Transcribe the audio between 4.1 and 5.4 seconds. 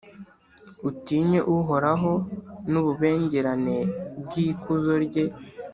bw’ikuzo rye.